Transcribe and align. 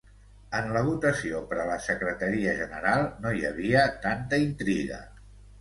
En 0.59 0.69
la 0.77 0.81
votació 0.87 1.41
per 1.51 1.59
a 1.63 1.67
la 1.67 1.75
secretaria 1.89 2.55
general 2.63 3.05
no 3.27 3.37
hi 3.41 3.47
havia 3.53 3.87
tanta 4.07 4.45
intriga. 4.49 5.03